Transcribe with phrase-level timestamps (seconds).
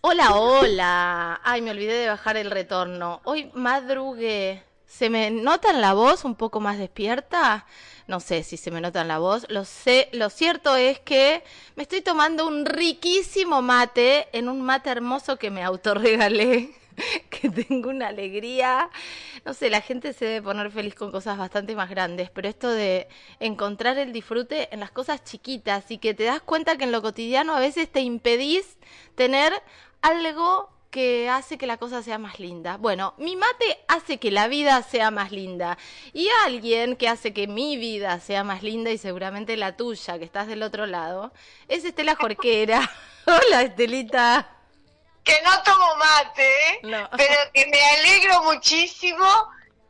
[0.00, 1.40] Hola, hola.
[1.44, 3.20] Ay, me olvidé de bajar el retorno.
[3.22, 4.64] Hoy madrugué.
[4.84, 7.66] ¿Se me nota en la voz un poco más despierta?
[8.08, 9.46] No sé si se me nota en la voz.
[9.48, 11.44] Lo sé, lo cierto es que
[11.76, 16.74] me estoy tomando un riquísimo mate en un mate hermoso que me autorregalé.
[17.30, 18.90] que tengo una alegría.
[19.44, 22.70] No sé, la gente se debe poner feliz con cosas bastante más grandes, pero esto
[22.70, 23.08] de
[23.40, 27.02] encontrar el disfrute en las cosas chiquitas y que te das cuenta que en lo
[27.02, 28.78] cotidiano a veces te impedís
[29.14, 29.52] tener
[30.02, 32.78] algo que hace que la cosa sea más linda.
[32.78, 35.76] Bueno, mi mate hace que la vida sea más linda.
[36.14, 40.24] Y alguien que hace que mi vida sea más linda y seguramente la tuya, que
[40.24, 41.32] estás del otro lado,
[41.68, 42.90] es Estela Jorquera.
[43.26, 44.57] Hola, Estelita.
[45.28, 46.80] Que no tomo mate, ¿eh?
[46.84, 47.08] No.
[47.16, 49.26] pero que me alegro muchísimo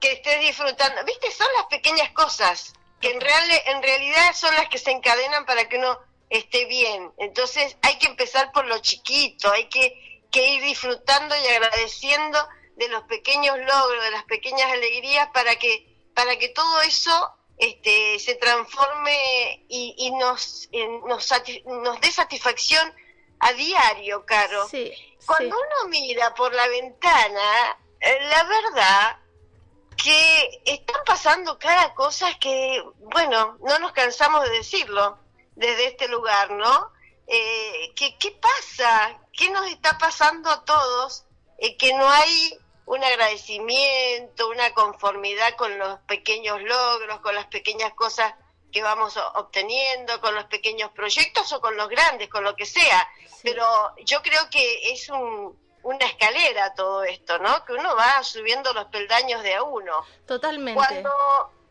[0.01, 1.05] que estés disfrutando.
[1.05, 1.31] ¿Viste?
[1.31, 5.69] Son las pequeñas cosas que en, real, en realidad son las que se encadenan para
[5.69, 7.13] que uno esté bien.
[7.19, 12.39] Entonces hay que empezar por lo chiquito, hay que que ir disfrutando y agradeciendo
[12.77, 18.19] de los pequeños logros, de las pequeñas alegrías para que para que todo eso este,
[18.19, 21.29] se transforme y, y nos, en- nos,
[21.65, 22.95] nos dé satisfacción
[23.41, 24.69] a diario, Caro.
[24.69, 24.93] Sí,
[25.27, 25.63] Cuando sí.
[25.63, 29.19] uno mira por la ventana, eh, la verdad
[29.97, 35.19] que están pasando cada cosa que, bueno, no nos cansamos de decirlo
[35.57, 36.93] desde este lugar, ¿no?
[37.27, 39.19] Eh, que, ¿Qué pasa?
[39.33, 41.25] ¿Qué nos está pasando a todos?
[41.59, 47.93] Eh, que no hay un agradecimiento, una conformidad con los pequeños logros, con las pequeñas
[47.95, 48.33] cosas
[48.73, 53.09] que vamos obteniendo, con los pequeños proyectos o con los grandes, con lo que sea.
[53.43, 53.67] Pero
[54.05, 57.65] yo creo que es un, una escalera todo esto, ¿no?
[57.65, 60.05] Que uno va subiendo los peldaños de a uno.
[60.27, 60.75] Totalmente.
[60.75, 61.11] Cuando,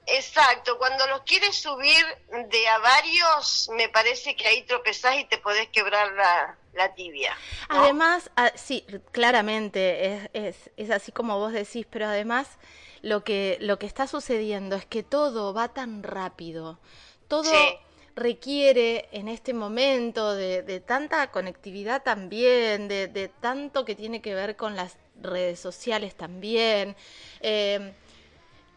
[0.05, 2.05] exacto, cuando los quieres subir
[2.49, 7.37] de a varios, me parece que ahí tropezás y te podés quebrar la, la tibia.
[7.69, 7.83] ¿no?
[7.83, 12.57] Además, ah, sí, claramente es, es, es así como vos decís, pero además
[13.01, 16.79] lo que, lo que está sucediendo es que todo va tan rápido,
[17.27, 17.77] todo Sí.
[18.15, 24.33] requiere en este momento de, de tanta conectividad también, de, de tanto que tiene que
[24.33, 26.95] ver con las redes sociales también.
[27.41, 27.93] eh,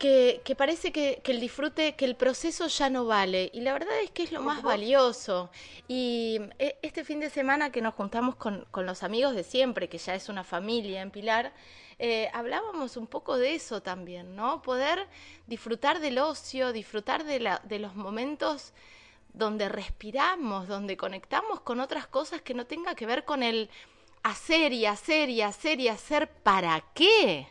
[0.00, 3.50] que, que parece que, que el disfrute, que el proceso ya no vale.
[3.52, 5.50] Y la verdad es que es lo más valioso.
[5.88, 9.90] Y eh, este fin de semana que nos juntamos con, con los amigos de siempre,
[9.90, 11.52] que ya es una familia en Pilar,
[11.98, 14.62] eh, hablábamos un poco de eso también, ¿no?
[14.62, 15.06] Poder
[15.46, 18.72] disfrutar del ocio, disfrutar de, la, de los momentos
[19.34, 23.68] donde respiramos, donde conectamos con otras cosas que no tenga que ver con el
[24.22, 27.48] hacer y hacer y hacer y hacer para qué.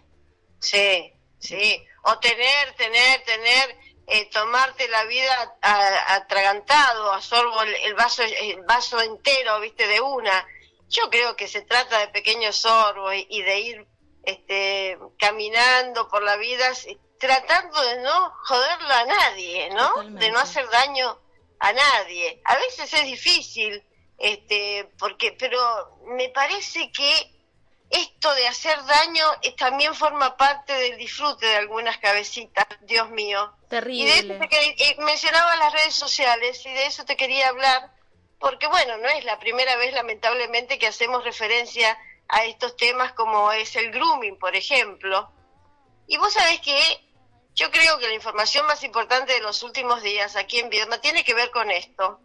[0.58, 1.86] Sí, sí.
[2.04, 3.78] O tener, tener, tener,
[4.08, 5.58] eh, tomarte la vida
[6.08, 10.48] atragantado, a sorbo el, el vaso, el vaso entero, viste, de una.
[10.88, 13.88] Yo creo que se trata de pequeños sorbos y, y de ir
[14.24, 19.88] este, caminando por la vida, s- tratando de no joderla a nadie, ¿no?
[19.90, 20.26] Totalmente.
[20.26, 21.20] De no hacer daño
[21.60, 22.42] a nadie.
[22.46, 23.84] A veces es difícil,
[24.18, 27.39] este, porque, pero me parece que
[27.90, 33.52] esto de hacer daño eh, también forma parte del disfrute de algunas cabecitas, Dios mío.
[33.64, 34.36] Y de Terrible.
[34.36, 37.92] eso te eh, mencionaba las redes sociales y de eso te quería hablar,
[38.40, 43.52] porque bueno, no es la primera vez lamentablemente que hacemos referencia a estos temas como
[43.52, 45.32] es el grooming, por ejemplo.
[46.08, 46.80] Y vos sabés que
[47.56, 51.24] yo creo que la información más importante de los últimos días aquí en Viedma tiene
[51.24, 52.20] que ver con esto,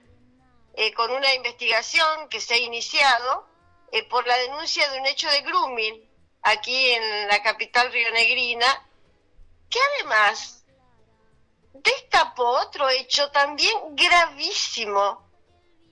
[0.74, 3.46] eh, con una investigación que se ha iniciado
[3.94, 6.10] eh, por la denuncia de un hecho de grooming
[6.42, 8.66] aquí en la capital rionegrina,
[9.70, 10.64] que además
[11.74, 15.24] destapó otro hecho también gravísimo,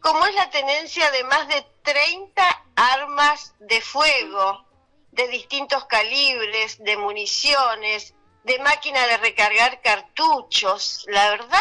[0.00, 4.66] como es la tenencia de más de 30 armas de fuego
[5.12, 11.04] de distintos calibres, de municiones, de máquina de recargar cartuchos.
[11.06, 11.60] La verdad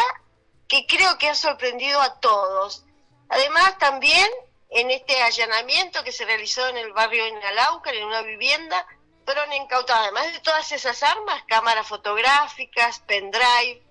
[0.66, 2.84] que creo que ha sorprendido a todos.
[3.28, 4.28] Además, también
[4.74, 8.86] en este allanamiento que se realizó en el barrio Inalaucar, en una vivienda,
[9.24, 13.82] fueron incautadas, además de todas esas armas, cámaras fotográficas, pendrive,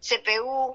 [0.00, 0.74] CPU,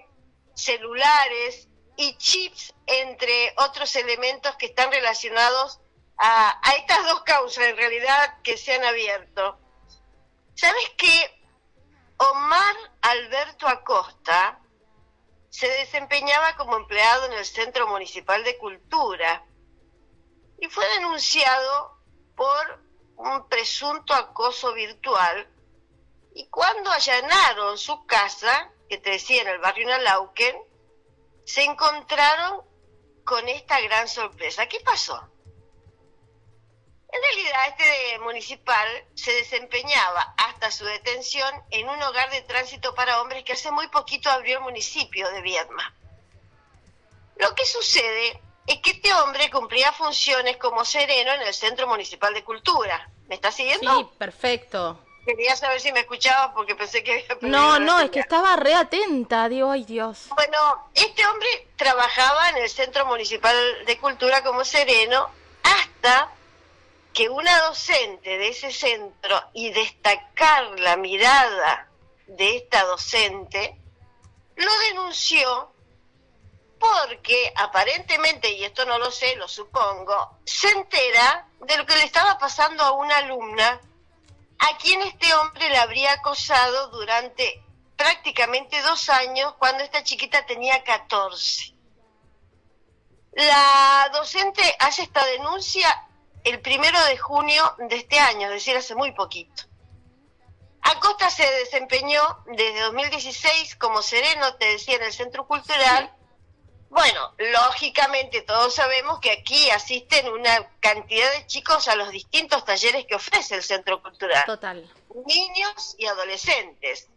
[0.53, 5.79] celulares y chips, entre otros elementos que están relacionados
[6.17, 9.57] a, a estas dos causas, en realidad, que se han abierto.
[10.53, 11.41] ¿Sabes qué?
[12.17, 14.59] Omar Alberto Acosta
[15.55, 19.45] se desempeñaba como empleado en el Centro Municipal de Cultura
[20.59, 21.97] y fue denunciado
[22.35, 22.83] por
[23.15, 25.49] un presunto acoso virtual
[26.33, 30.57] y cuando allanaron su casa, que te decía en el barrio Nalauquen,
[31.45, 32.61] se encontraron
[33.23, 34.67] con esta gran sorpresa.
[34.67, 35.25] ¿Qué pasó?
[37.15, 43.21] En realidad, este municipal se desempeñaba hasta su detención en un hogar de tránsito para
[43.21, 45.95] hombres que hace muy poquito abrió el municipio de Viedma.
[47.37, 52.33] Lo que sucede es que este hombre cumplía funciones como sereno en el Centro Municipal
[52.33, 53.09] de Cultura.
[53.27, 53.97] ¿Me está siguiendo?
[53.97, 54.99] Sí, perfecto.
[55.25, 58.75] Quería saber si me escuchaba porque pensé que había No, no, es que estaba re
[58.75, 60.27] atenta, digo, ay Dios.
[60.35, 65.29] Bueno, este hombre trabajaba en el Centro Municipal de Cultura como sereno
[65.63, 66.34] hasta
[67.15, 71.89] que una docente de ese centro y destacar la mirada
[72.27, 73.79] de esta docente
[74.57, 75.71] lo denunció
[76.77, 82.03] porque aparentemente, y esto no lo sé, lo supongo, se entera de lo que le
[82.03, 83.79] estaba pasando a una alumna
[84.59, 87.63] a quien este hombre le habría acosado durante
[87.95, 91.73] prácticamente dos años cuando esta chiquita tenía 14.
[93.31, 96.04] La docente hace esta denuncia
[96.45, 99.63] el primero de junio de este año, es decir, hace muy poquito.
[100.81, 106.13] Acosta se desempeñó desde 2016 como sereno, te decía, en el Centro Cultural.
[106.89, 113.05] Bueno, lógicamente todos sabemos que aquí asisten una cantidad de chicos a los distintos talleres
[113.07, 114.45] que ofrece el Centro Cultural.
[114.45, 114.87] Total.
[115.25, 117.09] Niños y adolescentes.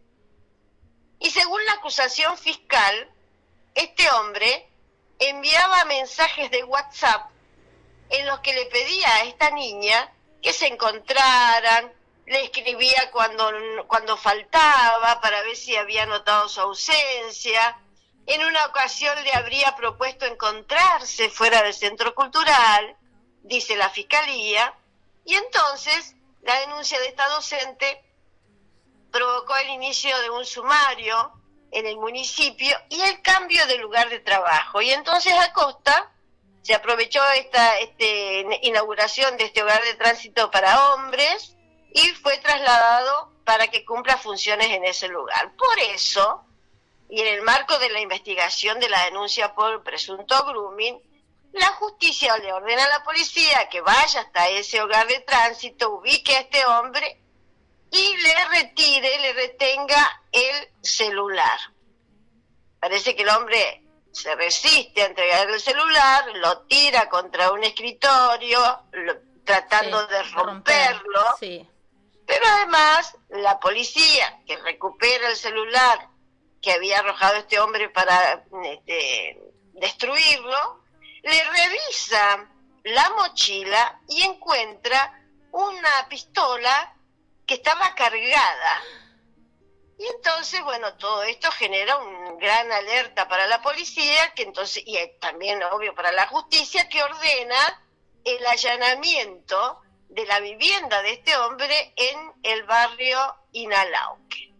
[1.19, 3.11] Y según la acusación fiscal,
[3.75, 4.67] este hombre
[5.19, 7.29] enviaba mensajes de WhatsApp
[8.09, 10.11] en los que le pedía a esta niña
[10.41, 11.93] que se encontraran,
[12.25, 13.51] le escribía cuando,
[13.87, 17.79] cuando faltaba para ver si había notado su ausencia.
[18.25, 22.95] En una ocasión le habría propuesto encontrarse fuera del centro cultural,
[23.41, 24.73] dice la fiscalía,
[25.25, 28.03] y entonces la denuncia de esta docente
[29.11, 31.33] provocó el inicio de un sumario
[31.71, 34.81] en el municipio y el cambio de lugar de trabajo.
[34.81, 36.11] Y entonces Acosta
[36.61, 41.55] se aprovechó esta este, inauguración de este hogar de tránsito para hombres
[41.93, 45.55] y fue trasladado para que cumpla funciones en ese lugar.
[45.55, 46.45] Por eso,
[47.09, 51.01] y en el marco de la investigación de la denuncia por presunto grooming,
[51.53, 56.35] la justicia le ordena a la policía que vaya hasta ese hogar de tránsito, ubique
[56.35, 57.19] a este hombre
[57.91, 61.59] y le retire, le retenga el celular.
[62.79, 68.59] Parece que el hombre se resiste a entregar el celular, lo tira contra un escritorio,
[69.43, 71.35] tratando de romperlo.
[71.39, 76.09] Pero además, la policía que recupera el celular
[76.61, 79.39] que había arrojado este hombre para este,
[79.73, 80.83] destruirlo,
[81.23, 82.47] le revisa
[82.83, 85.21] la mochila y encuentra
[85.51, 86.95] una pistola
[87.45, 88.83] que estaba cargada
[89.99, 94.97] y entonces, bueno, todo esto genera un gran alerta para la policía, que entonces, y
[95.19, 97.83] también, obvio, para la justicia, que ordena
[98.23, 103.19] el allanamiento de la vivienda de este hombre en el barrio
[103.51, 104.53] Inalauque.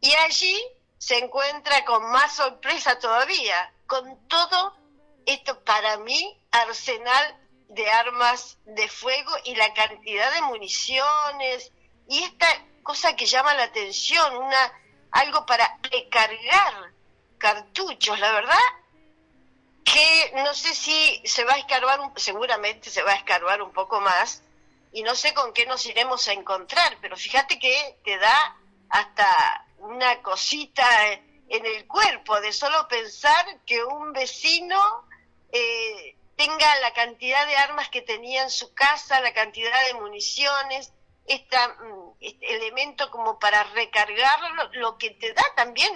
[0.00, 0.64] Y allí
[0.96, 4.76] se encuentra con más sorpresa todavía, con todo
[5.26, 7.36] esto para mí, arsenal
[7.68, 11.72] de armas de fuego y la cantidad de municiones
[12.08, 12.46] y esta
[12.84, 14.72] cosa que llama la atención, una
[15.14, 16.92] algo para recargar
[17.38, 18.58] cartuchos, la verdad
[19.84, 24.00] que no sé si se va a escarbar, seguramente se va a escarbar un poco
[24.00, 24.42] más,
[24.92, 28.56] y no sé con qué nos iremos a encontrar, pero fíjate que te da
[28.88, 30.86] hasta una cosita
[31.48, 35.06] en el cuerpo de solo pensar que un vecino
[35.52, 40.92] eh, tenga la cantidad de armas que tenía en su casa, la cantidad de municiones,
[41.26, 41.56] este
[42.40, 45.90] elemento como para recargarlo, lo que te da también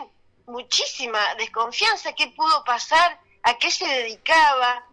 [0.46, 4.84] muchísima desconfianza, qué pudo pasar, a qué se dedicaba.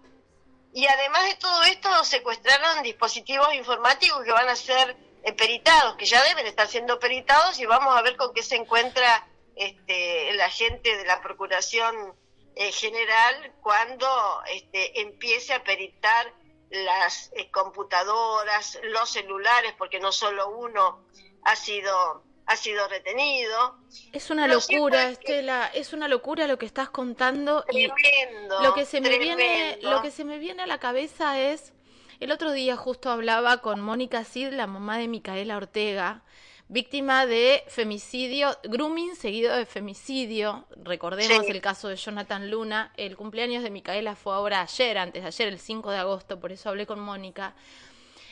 [0.73, 6.05] Y además de todo esto, secuestraron dispositivos informáticos que van a ser eh, peritados, que
[6.05, 10.41] ya deben estar siendo peritados y vamos a ver con qué se encuentra este, el
[10.41, 12.13] agente de la Procuración
[12.55, 14.07] eh, General cuando
[14.47, 16.31] este, empiece a peritar
[16.69, 21.05] las eh, computadoras, los celulares, porque no solo uno
[21.45, 23.75] ha sido ha sido retenido.
[24.11, 28.85] Es una locura, Estela, es una locura lo que estás contando tremendo, y lo que
[28.85, 31.73] se me viene lo que se me viene a la cabeza es
[32.19, 36.21] el otro día justo hablaba con Mónica Cid, la mamá de Micaela Ortega,
[36.67, 40.65] víctima de femicidio, grooming seguido de femicidio.
[40.77, 42.93] Recordemos el caso de Jonathan Luna.
[42.95, 46.53] El cumpleaños de Micaela fue ahora ayer, antes de ayer, el 5 de agosto, por
[46.53, 47.53] eso hablé con Mónica.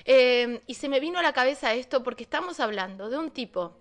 [0.05, 3.77] Eh, y se me vino a la cabeza esto porque estamos hablando de un tipo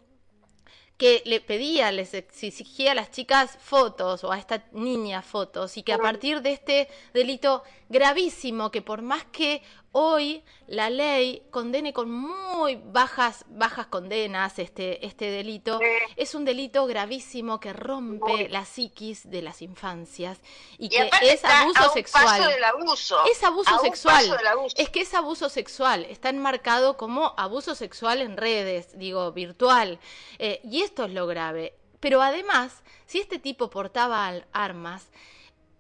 [0.97, 5.83] que le pedía, les exigía a las chicas fotos o a esta niña fotos y
[5.83, 9.63] que a partir de este delito gravísimo que por más que
[9.93, 15.79] hoy la ley condene con muy bajas bajas condenas este este delito.
[16.17, 20.41] Es un delito gravísimo que rompe la psiquis de las infancias
[20.79, 22.43] y, que es abuso sexual.
[23.31, 24.39] es abuso sexual.
[24.77, 26.07] es que es abuso sexual.
[26.07, 29.99] Está enmarcado como abuso sexual en redes digo virtual.
[30.39, 31.75] Eh, y esto es lo grave.
[32.01, 35.11] Pero además si este tipo portaba armas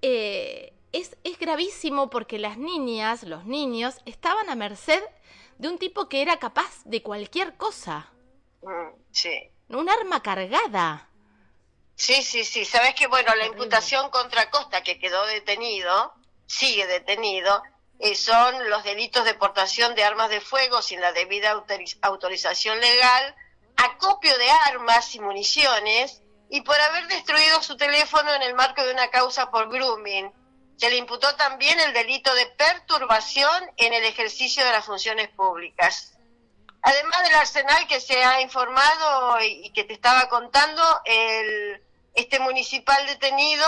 [0.02, 5.02] eh, es, es gravísimo porque las niñas, los niños, estaban a merced
[5.58, 8.10] de un tipo que era capaz de cualquier cosa.
[8.62, 9.50] Mm, sí.
[9.68, 11.08] Un arma cargada.
[11.94, 12.64] Sí, sí, sí.
[12.64, 16.12] Sabes que, bueno, la imputación contra Costa, que quedó detenido,
[16.46, 17.62] sigue detenido,
[17.98, 21.64] eh, son los delitos de portación de armas de fuego sin la debida
[22.02, 23.34] autorización legal,
[23.76, 28.92] acopio de armas y municiones, y por haber destruido su teléfono en el marco de
[28.92, 30.32] una causa por grooming
[30.82, 36.18] se le imputó también el delito de perturbación en el ejercicio de las funciones públicas.
[36.82, 41.80] Además del arsenal que se ha informado y que te estaba contando, el,
[42.14, 43.64] este municipal detenido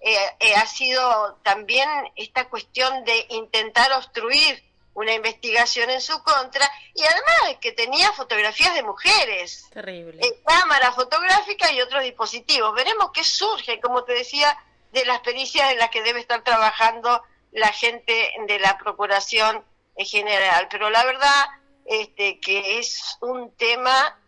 [0.00, 6.70] eh, eh, ha sido también esta cuestión de intentar obstruir una investigación en su contra
[6.94, 9.70] y además que tenía fotografías de mujeres.
[9.72, 10.20] Terrible.
[10.22, 12.74] Eh, cámara fotográfica y otros dispositivos.
[12.74, 14.54] Veremos qué surge, como te decía,
[14.92, 19.64] de las pericias en las que debe estar trabajando la gente de la Procuración
[19.96, 20.68] en general.
[20.70, 21.46] Pero la verdad
[21.84, 24.18] este, que es un tema,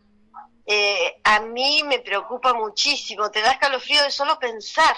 [0.67, 4.97] eh, a mí me preocupa muchísimo, te da escalofrío de solo pensar.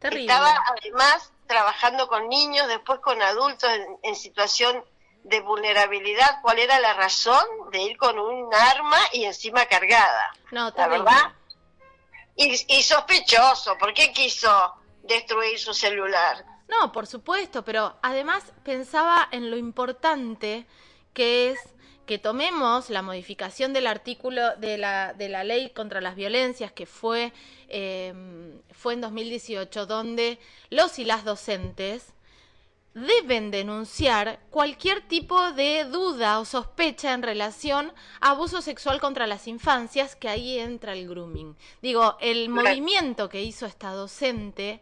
[0.00, 3.70] Estaba además trabajando con niños, después con adultos
[4.02, 4.84] en, situación
[5.22, 6.40] de vulnerabilidad.
[6.42, 10.32] ¿Cuál era la razón de ir con un arma y encima cargada?
[10.50, 11.32] No, la verdad.
[12.34, 16.44] Y, y sospechoso, ¿por qué quiso destruir su celular.
[16.68, 20.66] No, por supuesto, pero además pensaba en lo importante
[21.12, 21.58] que es
[22.06, 26.86] que tomemos la modificación del artículo de la, de la ley contra las violencias que
[26.86, 27.32] fue,
[27.68, 30.38] em, fue en 2018, donde
[30.70, 32.12] los y las docentes
[32.94, 39.48] deben denunciar cualquier tipo de duda o sospecha en relación a abuso sexual contra las
[39.48, 41.56] infancias, que ahí entra el grooming.
[41.80, 44.80] Digo, el movimiento que hizo esta docente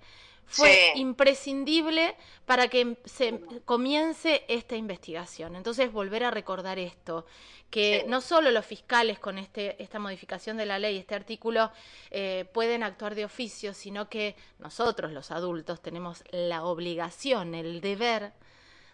[0.51, 5.55] fue imprescindible para que se comience esta investigación.
[5.55, 7.25] Entonces, volver a recordar esto,
[7.71, 11.71] que no solo los fiscales con este, esta modificación de la ley, este artículo,
[12.11, 18.33] eh, pueden actuar de oficio, sino que nosotros, los adultos, tenemos la obligación, el deber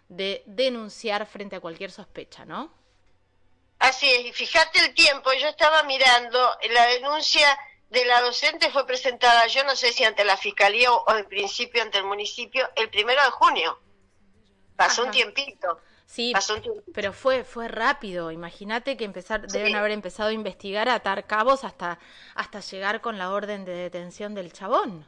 [0.09, 2.71] de denunciar frente a cualquier sospecha, ¿no?
[3.79, 6.39] Así es, y fíjate el tiempo, yo estaba mirando
[6.71, 7.47] la denuncia
[7.89, 11.81] de la docente fue presentada, yo no sé si ante la fiscalía o, en principio
[11.81, 13.79] ante el municipio, el primero de junio.
[14.75, 15.79] Pasó un tiempito.
[16.05, 16.33] Sí,
[16.93, 18.31] pero fue fue rápido.
[18.31, 21.99] Imagínate que empezar deben haber empezado a investigar, a atar cabos hasta
[22.35, 25.05] hasta llegar con la orden de detención del chabón.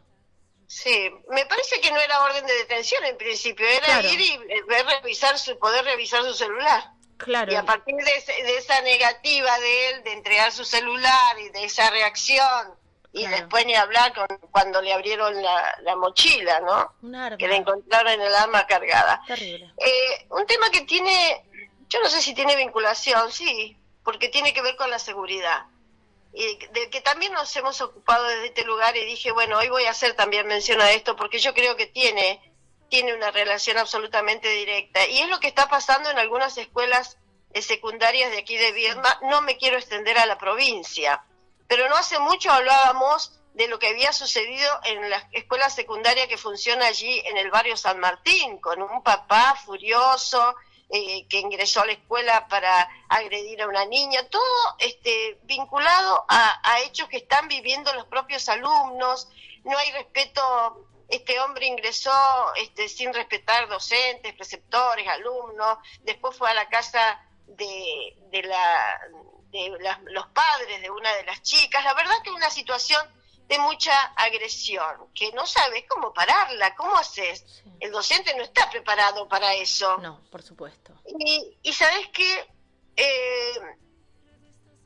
[0.67, 4.85] Sí, me parece que no era orden de detención en principio, era ir y ver,
[4.85, 6.91] revisar su, poder revisar su celular.
[7.19, 7.51] Claro.
[7.51, 11.89] Y a partir de, esa negativa de él de entregar su celular y de esa
[11.89, 12.73] reacción,
[13.11, 16.93] y después ni hablar con, cuando le abrieron la, mochila, ¿no?
[17.01, 17.37] Un arma.
[17.37, 19.21] Que le encontraron en el arma cargada.
[19.27, 19.73] Terrible.
[19.77, 21.43] Eh, un tema que tiene,
[21.89, 25.65] yo no sé si tiene vinculación, sí, porque tiene que ver con la seguridad.
[26.33, 29.85] Y de que también nos hemos ocupado desde este lugar y dije, bueno, hoy voy
[29.85, 32.48] a hacer también mención a esto porque yo creo que tiene
[32.89, 35.05] tiene una relación absolutamente directa.
[35.07, 37.17] Y es lo que está pasando en algunas escuelas
[37.53, 39.19] eh, secundarias de aquí de Viedma.
[39.23, 41.23] No me quiero extender a la provincia,
[41.67, 46.37] pero no hace mucho hablábamos de lo que había sucedido en la escuela secundaria que
[46.37, 50.55] funciona allí en el barrio San Martín, con un papá furioso
[50.89, 56.59] eh, que ingresó a la escuela para agredir a una niña, todo este, vinculado a,
[56.63, 59.27] a hechos que están viviendo los propios alumnos,
[59.65, 62.11] no hay respeto este hombre ingresó
[62.55, 68.99] este, sin respetar docentes, preceptores, alumnos, después fue a la casa de, de, la,
[69.51, 71.83] de los padres de una de las chicas.
[71.83, 73.01] La verdad que una situación
[73.47, 77.63] de mucha agresión, que no sabes cómo pararla, cómo haces.
[77.79, 79.97] El docente no está preparado para eso.
[79.97, 80.93] No, por supuesto.
[81.19, 82.47] Y, y sabes que
[82.95, 83.59] eh,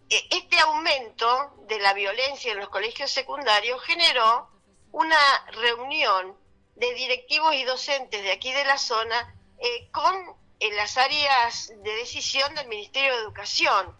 [0.09, 4.52] e, este aumento de la violencia en los colegios secundarios generó
[4.93, 6.37] una reunión
[6.75, 10.15] de directivos y docentes de aquí de la zona eh, con
[10.59, 13.95] las áreas de decisión del Ministerio de Educación.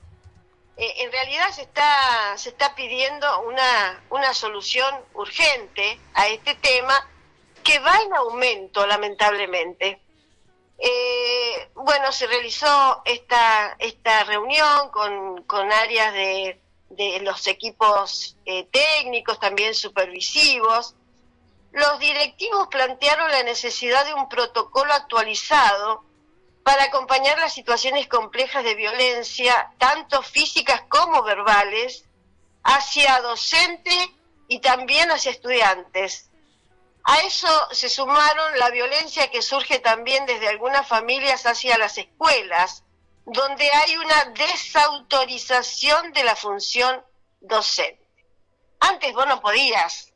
[0.77, 7.09] eh, en realidad se está, se está pidiendo una, una solución urgente a este tema
[7.63, 10.01] que va en aumento, lamentablemente.
[10.77, 16.62] Eh, bueno, se realizó esta, esta reunión con, con áreas de,
[16.95, 20.95] de los equipos eh, técnicos, también supervisivos.
[21.71, 26.03] Los directivos plantearon la necesidad de un protocolo actualizado
[26.63, 32.05] para acompañar las situaciones complejas de violencia, tanto físicas como verbales,
[32.63, 34.09] hacia docentes
[34.47, 36.29] y también hacia estudiantes.
[37.03, 42.82] A eso se sumaron la violencia que surge también desde algunas familias hacia las escuelas,
[43.25, 47.03] donde hay una desautorización de la función
[47.39, 48.03] docente.
[48.79, 50.11] Antes vos no podías,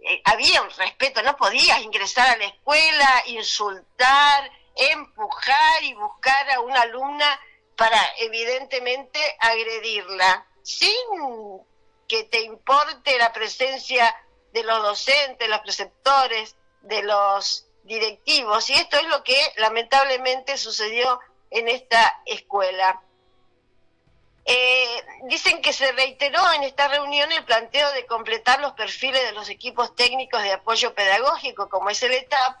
[0.00, 6.60] eh, había un respeto, no podías ingresar a la escuela, insultar, empujar y buscar a
[6.60, 7.40] una alumna
[7.76, 10.90] para evidentemente agredirla, sin
[12.08, 14.14] que te importe la presencia
[14.52, 18.68] de los docentes, los preceptores, de los directivos.
[18.70, 21.20] Y esto es lo que lamentablemente sucedió
[21.54, 23.00] en esta escuela.
[24.44, 29.32] Eh, dicen que se reiteró en esta reunión el planteo de completar los perfiles de
[29.32, 32.56] los equipos técnicos de apoyo pedagógico, como es el ETAP,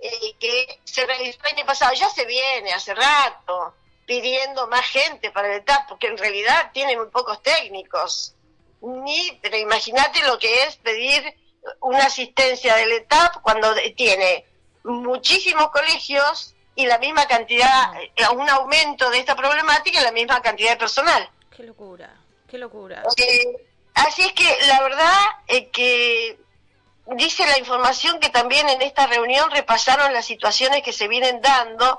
[0.00, 1.94] eh, que se realizó el año pasado.
[1.94, 6.96] Ya se viene hace rato pidiendo más gente para el ETAP, porque en realidad tiene
[6.96, 8.34] muy pocos técnicos.
[8.80, 11.34] Ni, pero imagínate lo que es pedir
[11.80, 14.44] una asistencia del ETAP cuando tiene
[14.82, 20.40] muchísimos colegios y la misma cantidad, eh, un aumento de esta problemática y la misma
[20.40, 21.28] cantidad de personal.
[21.54, 22.10] Qué locura,
[22.48, 23.02] qué locura.
[23.16, 26.38] Eh, así es que la verdad es que
[27.06, 31.98] dice la información que también en esta reunión repasaron las situaciones que se vienen dando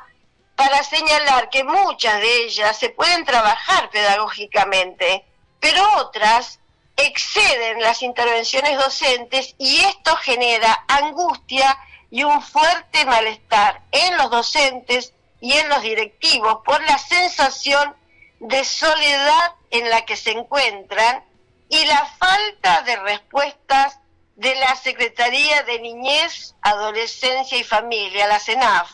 [0.56, 5.26] para señalar que muchas de ellas se pueden trabajar pedagógicamente,
[5.60, 6.60] pero otras
[6.96, 11.76] exceden las intervenciones docentes y esto genera angustia
[12.14, 17.96] y un fuerte malestar en los docentes y en los directivos por la sensación
[18.40, 21.24] de soledad en la que se encuentran
[21.70, 24.00] y la falta de respuestas
[24.36, 28.92] de la Secretaría de Niñez, Adolescencia y Familia, la CENAF,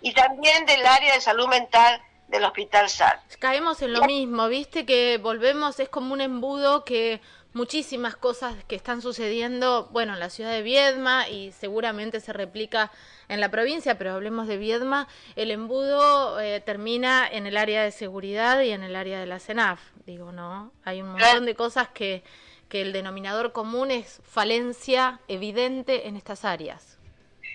[0.00, 3.20] y también del área de salud mental del Hospital SAR.
[3.40, 7.20] Caemos en lo mismo, viste que volvemos, es como un embudo que
[7.52, 12.90] muchísimas cosas que están sucediendo, bueno, en la ciudad de Viedma y seguramente se replica
[13.28, 17.90] en la provincia, pero hablemos de Viedma, el embudo eh, termina en el área de
[17.90, 20.72] seguridad y en el área de la CENAF, digo, ¿no?
[20.84, 22.22] Hay un montón de cosas que,
[22.68, 26.98] que el denominador común es falencia evidente en estas áreas.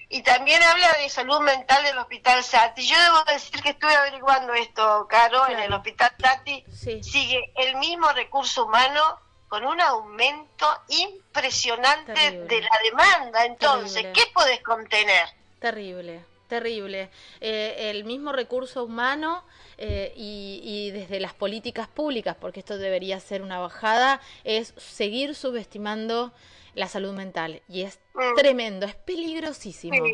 [0.08, 2.88] Y también habla de salud mental del Hospital Sati.
[2.88, 6.63] Yo debo decir que estuve averiguando esto, Caro, en el Hospital Sati
[7.01, 13.45] sigue el mismo recurso humano con un aumento impresionante de la demanda.
[13.45, 15.27] Entonces, ¿qué podés contener?
[15.60, 17.10] Terrible, terrible.
[17.41, 19.43] Eh, el mismo recurso humano
[19.77, 26.34] eh, y, desde las políticas públicas, porque esto debería ser una bajada, es seguir subestimando
[26.73, 27.62] la salud mental.
[27.67, 28.36] Y es mm.
[28.36, 30.05] tremendo, es peligrosísimo.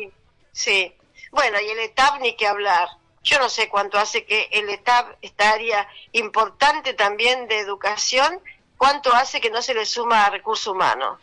[0.52, 0.94] Sí,
[1.30, 2.88] Bueno, y el ETAP ni que hablar.
[3.22, 8.40] Yo no sé cuánto hace que el ETAP, esta área importante también de educación,
[8.82, 11.20] ¿Cuánto hace que no se le suma a recurso humano?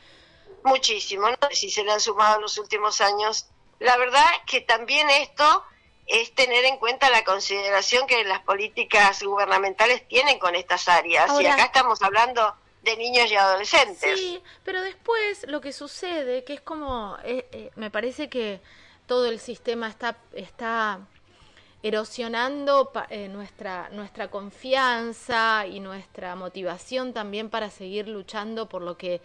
[0.63, 3.47] Muchísimo, no sé si se le han sumado en los últimos años.
[3.79, 5.65] La verdad que también esto
[6.07, 11.29] es tener en cuenta la consideración que las políticas gubernamentales tienen con estas áreas.
[11.37, 14.17] y acá estamos hablando de niños y adolescentes.
[14.17, 18.61] Sí, pero después lo que sucede, que es como, eh, eh, me parece que
[19.05, 21.01] todo el sistema está, está
[21.81, 29.21] erosionando eh, nuestra, nuestra confianza y nuestra motivación también para seguir luchando por lo que,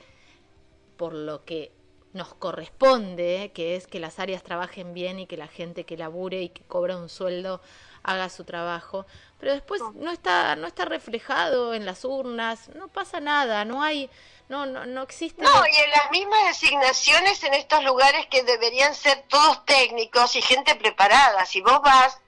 [0.97, 1.73] por lo que
[2.12, 6.43] nos corresponde, que es que las áreas trabajen bien y que la gente que labure
[6.43, 7.61] y que cobra un sueldo
[8.05, 9.05] haga su trabajo,
[9.40, 14.11] pero después no está no está reflejado en las urnas, no pasa nada, no hay
[14.49, 18.95] no no no existe No, y en las mismas designaciones en estos lugares que deberían
[18.95, 22.21] ser todos técnicos y gente preparada, si vos vas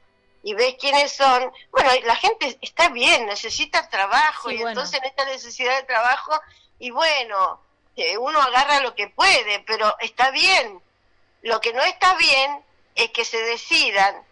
[0.47, 5.25] y ves quiénes son, bueno, la gente está bien, necesita trabajo y entonces en esta
[5.25, 6.41] necesidad de trabajo,
[6.79, 7.61] y bueno,
[7.97, 10.81] eh, uno agarra lo que puede, pero está bien.
[11.43, 12.63] Lo que no está bien
[12.95, 14.23] es que se decidan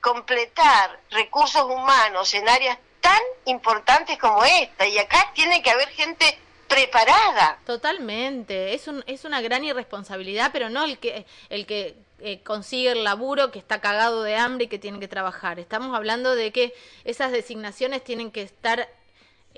[0.00, 6.38] completar recursos humanos en áreas tan importantes como esta, y acá tiene que haber gente
[6.68, 7.58] preparada.
[7.66, 12.92] Totalmente, es, un, es una gran irresponsabilidad, pero no el que, el que eh, consigue
[12.92, 15.58] el laburo, que está cagado de hambre y que tiene que trabajar.
[15.58, 18.88] Estamos hablando de que esas designaciones tienen que estar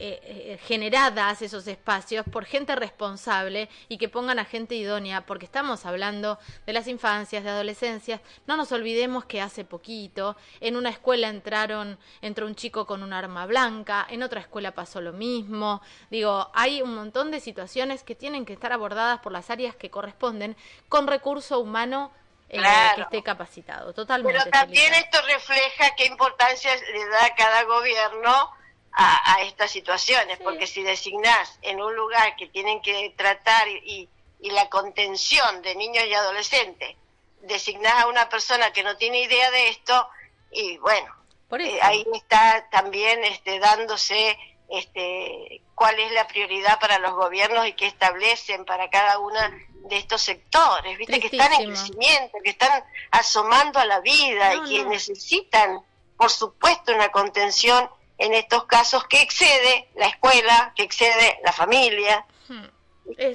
[0.02, 5.84] eh, generadas esos espacios por gente responsable y que pongan a gente idónea, porque estamos
[5.84, 8.20] hablando de las infancias, de adolescencias.
[8.46, 13.12] No nos olvidemos que hace poquito en una escuela entraron, entró un chico con un
[13.12, 15.82] arma blanca, en otra escuela pasó lo mismo.
[16.10, 19.90] Digo, hay un montón de situaciones que tienen que estar abordadas por las áreas que
[19.90, 20.56] corresponden
[20.88, 22.10] con recurso humano
[22.50, 22.62] eh,
[22.96, 24.38] que esté capacitado, totalmente.
[24.38, 28.52] Pero también esto refleja qué importancia le da cada gobierno
[28.92, 34.08] a, estas situaciones, porque si designás en un lugar que tienen que tratar y,
[34.40, 36.96] la contención de niños y adolescentes,
[37.42, 40.08] designás a una persona que no tiene idea de esto,
[40.50, 41.14] y bueno,
[41.58, 44.36] eh, ahí está también este, dándose
[44.68, 49.50] este, cuál es la prioridad para los gobiernos y qué establecen para cada una
[49.88, 54.68] de estos sectores, viste que están en crecimiento, que están asomando a la vida y
[54.68, 55.80] que necesitan,
[56.18, 57.88] por supuesto, una contención
[58.18, 62.26] en estos casos que excede la escuela, que excede la familia.
[62.46, 62.66] Hmm.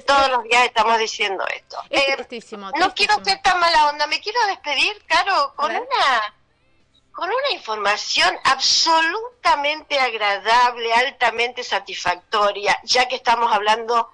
[0.06, 1.82] Todos los días estamos diciendo esto.
[1.90, 2.16] Eh,
[2.78, 6.35] no quiero ser tan mala onda, me quiero despedir, Caro, con una
[7.16, 14.10] con una información absolutamente agradable, altamente satisfactoria, ya que estamos hablando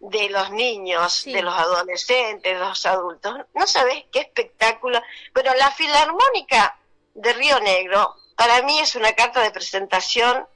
[0.00, 3.38] de los niños, de los adolescentes, de los adultos.
[3.54, 5.00] No sabés qué espectáculo.
[5.32, 6.76] Pero la Filarmónica
[7.14, 10.46] de Río Negro para mí es una carta de presentación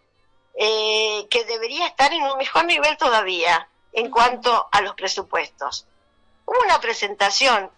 [0.54, 5.86] eh, que debería estar en un mejor nivel todavía en cuanto a los presupuestos.
[6.44, 7.70] Hubo una presentación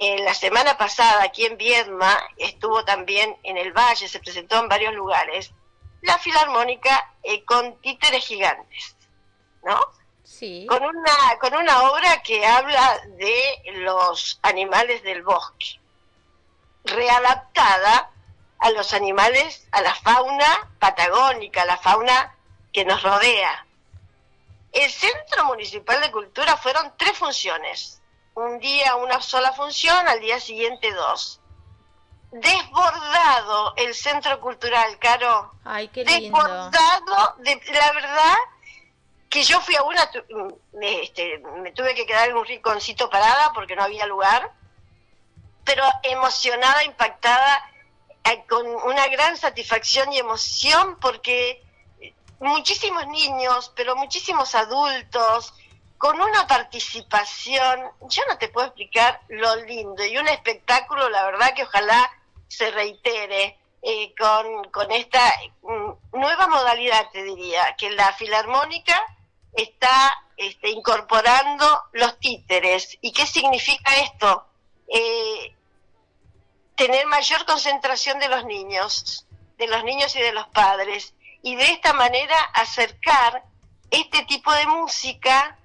[0.00, 4.68] eh, la semana pasada aquí en Viedma, estuvo también en el Valle, se presentó en
[4.68, 5.52] varios lugares,
[6.00, 8.96] la Filarmónica eh, con títeres gigantes,
[9.64, 9.80] ¿no?
[10.24, 10.66] Sí.
[10.68, 15.78] Con una, con una obra que habla de los animales del bosque,
[16.84, 18.10] readaptada
[18.58, 22.36] a los animales, a la fauna patagónica, a la fauna
[22.72, 23.66] que nos rodea.
[24.72, 28.01] El Centro Municipal de Cultura fueron tres funciones.
[28.34, 31.40] Un día una sola función, al día siguiente dos.
[32.30, 35.52] Desbordado el Centro Cultural, Caro.
[35.64, 36.38] Ay, qué lindo.
[36.38, 38.36] Desbordado, de, la verdad
[39.28, 40.10] que yo fui a una,
[40.72, 44.50] me, este, me tuve que quedar en un rinconcito parada porque no había lugar,
[45.64, 47.70] pero emocionada, impactada
[48.24, 51.62] eh, con una gran satisfacción y emoción porque
[52.40, 55.54] muchísimos niños, pero muchísimos adultos,
[56.02, 61.54] con una participación, yo no te puedo explicar lo lindo y un espectáculo, la verdad
[61.54, 62.10] que ojalá
[62.48, 69.00] se reitere eh, con, con esta mm, nueva modalidad, te diría, que la filarmónica
[69.52, 72.98] está este, incorporando los títeres.
[73.00, 74.44] ¿Y qué significa esto?
[74.88, 75.54] Eh,
[76.74, 79.24] tener mayor concentración de los niños,
[79.56, 83.44] de los niños y de los padres, y de esta manera acercar
[83.92, 85.58] este tipo de música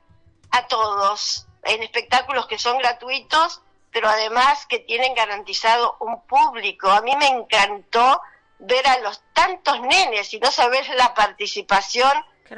[0.52, 6.90] a todos, en espectáculos que son gratuitos, pero además que tienen garantizado un público.
[6.90, 8.22] A mí me encantó
[8.60, 12.12] ver a los tantos nenes y no saber la participación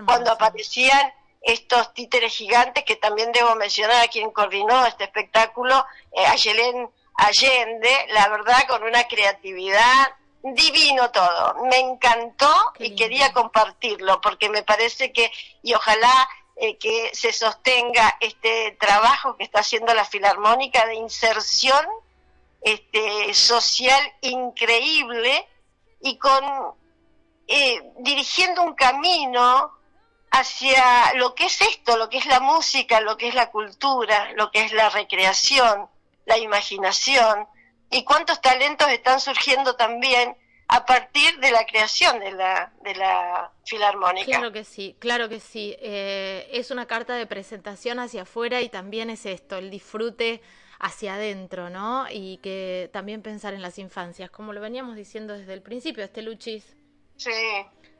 [0.05, 6.25] cuando aparecían estos títeres gigantes, que también debo mencionar a quien coordinó este espectáculo, eh,
[6.25, 10.07] a Yelén Allende, la verdad, con una creatividad
[10.43, 11.55] divino todo.
[11.65, 18.17] Me encantó y quería compartirlo porque me parece que, y ojalá eh, que se sostenga
[18.19, 21.85] este trabajo que está haciendo la Filarmónica de inserción
[22.61, 25.47] este, social increíble
[26.01, 26.43] y con
[27.47, 29.71] eh, dirigiendo un camino
[30.31, 34.33] hacia lo que es esto, lo que es la música, lo que es la cultura,
[34.33, 35.89] lo que es la recreación
[36.29, 37.47] la imaginación
[37.89, 40.37] y cuántos talentos están surgiendo también
[40.71, 44.27] a partir de la creación de la, de la filarmónica.
[44.27, 45.75] Claro que sí, claro que sí.
[45.79, 50.43] Eh, es una carta de presentación hacia afuera y también es esto, el disfrute
[50.79, 52.05] hacia adentro, ¿no?
[52.11, 56.21] Y que también pensar en las infancias, como lo veníamos diciendo desde el principio, este
[56.21, 56.63] Luchis.
[57.17, 57.31] Sí.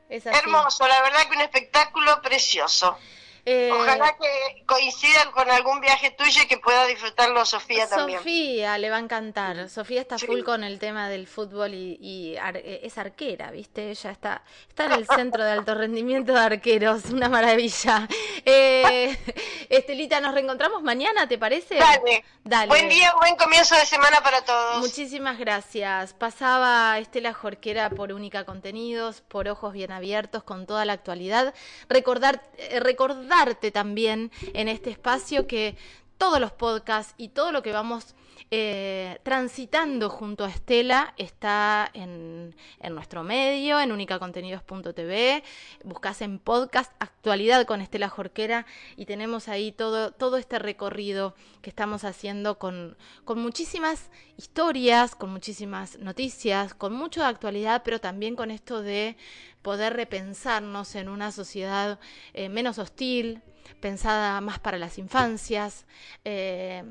[0.08, 2.96] Es Hermoso, la verdad que un espectáculo precioso.
[3.44, 8.18] Eh, Ojalá que coincidan con algún viaje tuyo y que pueda disfrutarlo Sofía también.
[8.18, 9.68] Sofía le va a encantar.
[9.68, 13.90] Sofía está full con el tema del fútbol y, eh, es arquera, ¿viste?
[13.90, 17.06] Ella está, está en el centro de alto rendimiento de arqueros.
[17.06, 18.06] Una maravilla.
[18.44, 19.16] Eh,
[19.68, 21.76] Estelita, nos reencontramos mañana, ¿te parece?
[21.76, 22.24] Dale.
[22.44, 22.68] Dale.
[22.68, 24.78] Buen día, buen comienzo de semana para todos.
[24.78, 26.14] Muchísimas gracias.
[26.14, 31.54] Pasaba Estela Jorquera por Única Contenidos, por Ojos Bien Abiertos, con toda la actualidad.
[31.88, 32.42] Recordar,
[32.80, 35.76] recordar darte también en este espacio que
[36.18, 38.14] todos los podcasts y todo lo que vamos
[38.50, 42.54] eh, transitando junto a Estela está en,
[42.90, 45.42] nuestro medio, en unicacontenidos.tv.
[45.84, 51.70] Buscas en podcast Actualidad con Estela Jorquera y tenemos ahí todo, todo este recorrido que
[51.70, 58.36] estamos haciendo con, con muchísimas historias, con muchísimas noticias, con mucho de actualidad, pero también
[58.36, 59.16] con esto de
[59.62, 61.98] poder repensarnos en una sociedad
[62.32, 63.42] eh, menos hostil,
[63.80, 65.86] pensada más para las infancias.
[66.24, 66.84] Eh,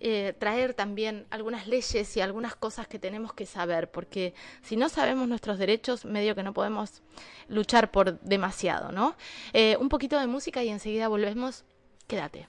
[0.00, 4.88] eh, traer también algunas leyes y algunas cosas que tenemos que saber, porque si no
[4.88, 7.02] sabemos nuestros derechos, medio que no podemos
[7.48, 9.16] luchar por demasiado, ¿no?
[9.52, 11.64] Eh, un poquito de música y enseguida volvemos.
[12.06, 12.48] Quédate.